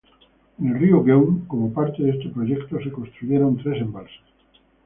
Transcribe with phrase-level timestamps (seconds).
[0.57, 4.17] En el río Geum, como parte de este proyecto, se construyeron tres embalses.